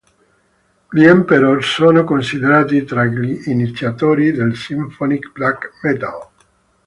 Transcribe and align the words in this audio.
Gli 0.89 1.03
Emperor 1.05 1.63
sono 1.63 2.03
considerati 2.03 2.83
tra 2.85 3.03
gli 3.05 3.43
iniziatori 3.49 4.31
del 4.31 4.55
symphonic 4.55 5.31
black 5.31 5.73
metal. 5.83 6.27